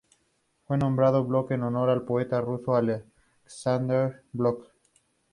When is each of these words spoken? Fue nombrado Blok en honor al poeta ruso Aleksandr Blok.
Fue 0.65 0.79
nombrado 0.79 1.25
Blok 1.25 1.51
en 1.51 1.61
honor 1.61 1.91
al 1.91 2.01
poeta 2.03 2.41
ruso 2.41 2.73
Aleksandr 2.75 4.23
Blok. 4.33 4.65